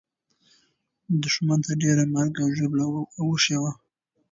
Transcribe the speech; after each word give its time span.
دښمن 1.23 1.59
ته 1.67 1.71
ډېره 1.83 2.03
مرګ 2.15 2.33
او 2.43 2.47
ژوبله 2.57 2.85
اوښتې 3.19 3.57
وه. 3.61 3.71